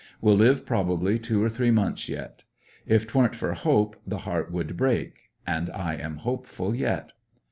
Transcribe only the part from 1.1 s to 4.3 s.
two or three months yet. ''if t'weren't for hope the